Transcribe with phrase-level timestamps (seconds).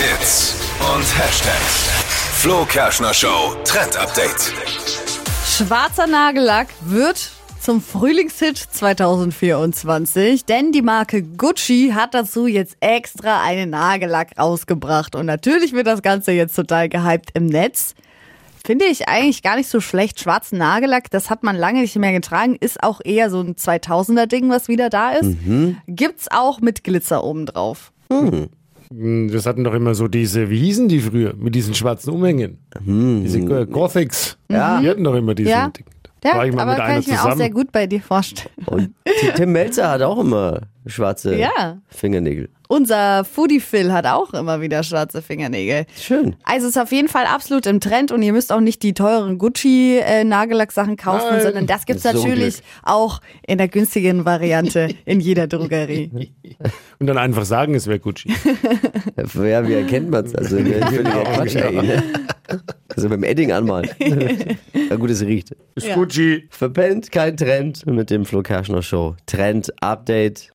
[0.00, 0.54] Hits
[0.94, 1.90] und Hashtags.
[2.38, 4.50] Flo Kerschner Show Trend Update.
[5.44, 7.30] Schwarzer Nagellack wird
[7.60, 15.26] zum Frühlingshit 2024, denn die Marke Gucci hat dazu jetzt extra einen Nagellack rausgebracht und
[15.26, 17.94] natürlich wird das Ganze jetzt total gehypt im Netz.
[18.64, 20.18] Finde ich eigentlich gar nicht so schlecht.
[20.18, 24.24] Schwarzen Nagellack, das hat man lange nicht mehr getragen, ist auch eher so ein 2000er
[24.24, 25.36] Ding, was wieder da ist.
[25.86, 27.92] Gibt's auch mit Glitzer obendrauf.
[28.92, 32.58] Das hatten doch immer so diese, wie hießen die früher, mit diesen schwarzen Umhängen?
[32.84, 34.36] Diese Go- Gothics.
[34.50, 34.80] Ja.
[34.80, 35.68] Die hatten doch immer diese Ja.
[35.68, 35.86] Ding.
[36.24, 37.38] Ja, War ich mal aber mit kann einer ich mir auch zusammen.
[37.38, 38.50] sehr gut bei dir vorstellen.
[38.66, 38.90] Und
[39.36, 41.78] Tim Melzer hat auch immer schwarze Ja.
[41.88, 42.50] Fingernägel.
[42.68, 45.86] Unser Foodie Phil hat auch immer wieder schwarze Fingernägel.
[45.98, 46.36] Schön.
[46.44, 48.92] Also es ist auf jeden Fall absolut im Trend und ihr müsst auch nicht die
[48.92, 51.42] teuren Gucci äh, Nagellacksachen kaufen, Nein.
[51.42, 56.32] sondern das gibt's Das ist so natürlich auch in der günstigen Variante in jeder Drogerie.
[57.00, 58.30] Und dann einfach sagen, es wäre Gucci.
[59.16, 60.34] Ja, wie erkennt man es?
[60.34, 62.02] Also, ne, völliger Quatsch eigentlich, ne?
[62.94, 63.88] Also beim Edding anmalen.
[64.90, 65.54] Na gut, es riecht.
[65.74, 65.94] Ist Ja.
[65.94, 66.46] Gucci.
[66.50, 69.16] Verpennt, kein Trend mit dem Flo Kerschner Show.
[69.26, 70.48] Trend Update